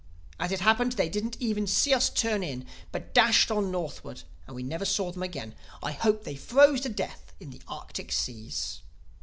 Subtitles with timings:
[0.39, 4.55] As it happened, they didn't even see us turn in, but dashed on northward and
[4.55, 5.53] we never saw them again.
[5.83, 8.81] I hope they froze to death in the Arctic Seas.